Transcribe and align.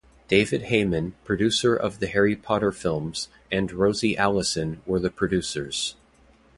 David 0.27 0.63
Heyman, 0.63 1.11
producer 1.25 1.75
of 1.75 1.99
the 1.99 2.07
Harry 2.07 2.35
Potter 2.35 2.71
films, 2.71 3.27
and 3.51 3.71
Rosie 3.71 4.17
Alison 4.17 4.81
were 4.87 4.97
the 4.99 5.11
producers. 5.11 5.95